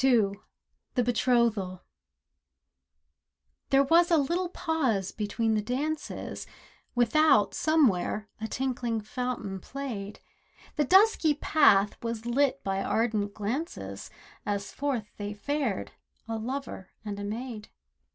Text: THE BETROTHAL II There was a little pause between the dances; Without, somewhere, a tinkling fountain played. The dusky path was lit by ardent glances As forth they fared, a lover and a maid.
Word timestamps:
THE 0.00 0.34
BETROTHAL 1.04 1.72
II 1.74 1.80
There 3.68 3.82
was 3.82 4.10
a 4.10 4.16
little 4.16 4.48
pause 4.48 5.12
between 5.12 5.56
the 5.56 5.60
dances; 5.60 6.46
Without, 6.94 7.52
somewhere, 7.52 8.30
a 8.40 8.48
tinkling 8.48 9.02
fountain 9.02 9.60
played. 9.60 10.20
The 10.76 10.84
dusky 10.86 11.34
path 11.34 12.02
was 12.02 12.24
lit 12.24 12.64
by 12.64 12.82
ardent 12.82 13.34
glances 13.34 14.08
As 14.46 14.72
forth 14.72 15.10
they 15.18 15.34
fared, 15.34 15.92
a 16.26 16.38
lover 16.38 16.88
and 17.04 17.20
a 17.20 17.24
maid. 17.24 17.68